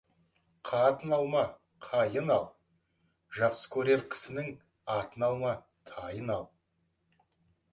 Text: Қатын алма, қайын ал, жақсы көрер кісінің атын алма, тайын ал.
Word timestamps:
Қатын 0.69 1.11
алма, 1.17 1.43
қайын 1.87 2.31
ал, 2.37 2.47
жақсы 3.41 3.69
көрер 3.75 4.01
кісінің 4.15 4.49
атын 4.97 5.27
алма, 5.29 5.53
тайын 5.91 6.33
ал. 6.39 6.49